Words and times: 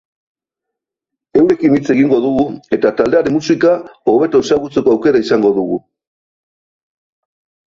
Eurekin 1.41 1.75
hitz 1.79 1.83
egingo 1.95 2.19
dugu 2.23 2.45
eta 2.77 2.93
taldearen 3.01 3.37
musika 3.37 3.75
hobeto 4.15 4.41
ezagutzeko 4.49 4.95
aukera 4.97 5.23
izango 5.27 5.53
dugu. 5.59 5.79